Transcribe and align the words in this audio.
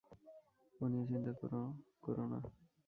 ও 0.81 0.83
নিয়ে 0.91 1.05
চিন্তা 1.09 1.31
করো 1.39 1.61
কোরো 2.03 2.23
না। 2.31 2.39